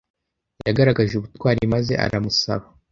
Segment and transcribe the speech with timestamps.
[0.67, 2.65] Yagaragaje ubutwari maze aramusaba.